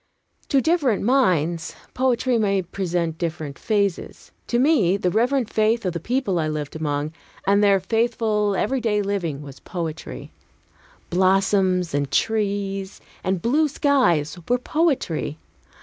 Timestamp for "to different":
0.49-1.03